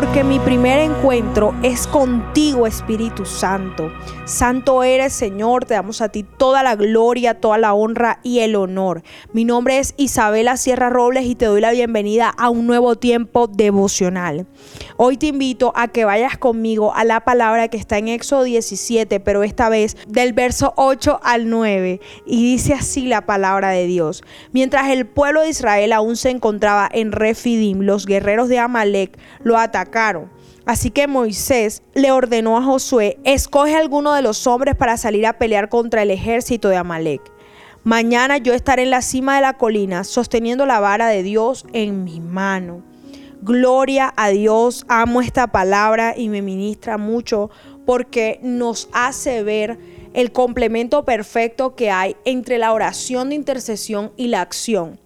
[0.00, 3.92] porque mi primer encuentro es contigo, Espíritu Santo.
[4.24, 8.56] Santo eres, Señor, te damos a ti toda la gloria, toda la honra y el
[8.56, 9.02] honor.
[9.34, 13.46] Mi nombre es Isabela Sierra Robles y te doy la bienvenida a un nuevo tiempo
[13.46, 14.46] devocional.
[14.96, 19.20] Hoy te invito a que vayas conmigo a la palabra que está en Éxodo 17,
[19.20, 22.00] pero esta vez del verso 8 al 9.
[22.24, 24.22] Y dice así la palabra de Dios.
[24.52, 29.58] Mientras el pueblo de Israel aún se encontraba en Refidim, los guerreros de Amalek lo
[29.58, 29.89] atacaron.
[30.66, 35.38] Así que Moisés le ordenó a Josué, escoge alguno de los hombres para salir a
[35.38, 37.22] pelear contra el ejército de Amalek.
[37.82, 42.04] Mañana yo estaré en la cima de la colina sosteniendo la vara de Dios en
[42.04, 42.82] mi mano.
[43.42, 47.48] Gloria a Dios, amo esta palabra y me ministra mucho
[47.86, 49.78] porque nos hace ver
[50.12, 55.00] el complemento perfecto que hay entre la oración de intercesión y la acción.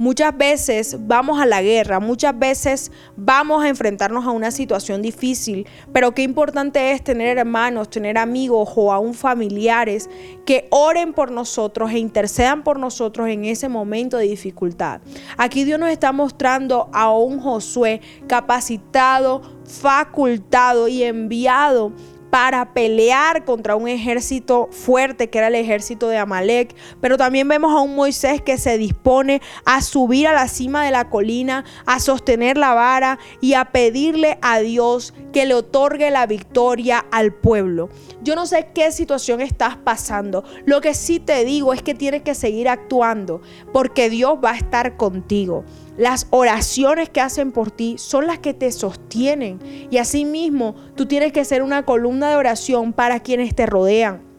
[0.00, 5.66] Muchas veces vamos a la guerra, muchas veces vamos a enfrentarnos a una situación difícil,
[5.92, 10.08] pero qué importante es tener hermanos, tener amigos o aún familiares
[10.46, 15.02] que oren por nosotros e intercedan por nosotros en ese momento de dificultad.
[15.36, 21.92] Aquí Dios nos está mostrando a un Josué capacitado, facultado y enviado
[22.30, 26.74] para pelear contra un ejército fuerte que era el ejército de Amalek.
[27.00, 30.92] Pero también vemos a un Moisés que se dispone a subir a la cima de
[30.92, 36.26] la colina, a sostener la vara y a pedirle a Dios que le otorgue la
[36.26, 37.88] victoria al pueblo.
[38.22, 40.44] Yo no sé qué situación estás pasando.
[40.64, 43.40] Lo que sí te digo es que tienes que seguir actuando
[43.72, 45.64] porque Dios va a estar contigo.
[45.96, 49.60] Las oraciones que hacen por ti son las que te sostienen.
[49.90, 54.29] Y asimismo, tú tienes que ser una columna de oración para quienes te rodean.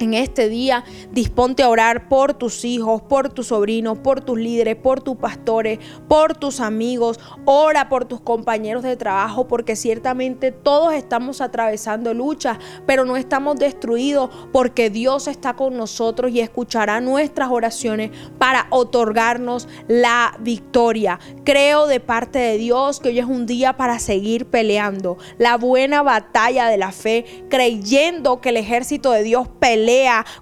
[0.00, 4.76] En este día disponte a orar por tus hijos, por tus sobrinos, por tus líderes,
[4.76, 7.18] por tus pastores, por tus amigos.
[7.44, 13.56] Ora por tus compañeros de trabajo porque ciertamente todos estamos atravesando luchas, pero no estamos
[13.56, 21.18] destruidos porque Dios está con nosotros y escuchará nuestras oraciones para otorgarnos la victoria.
[21.42, 26.02] Creo de parte de Dios que hoy es un día para seguir peleando la buena
[26.02, 29.48] batalla de la fe, creyendo que el ejército de Dios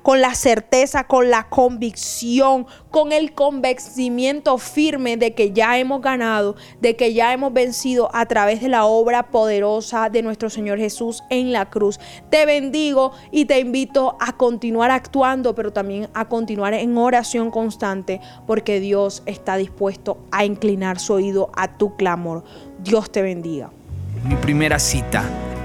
[0.03, 6.57] con la certeza, con la convicción, con el convencimiento firme de que ya hemos ganado,
[6.81, 11.23] de que ya hemos vencido a través de la obra poderosa de nuestro Señor Jesús
[11.31, 12.01] en la cruz.
[12.29, 18.21] Te bendigo y te invito a continuar actuando, pero también a continuar en oración constante,
[18.47, 22.43] porque Dios está dispuesto a inclinar su oído a tu clamor.
[22.81, 23.71] Dios te bendiga.
[24.25, 25.25] Mi primera cita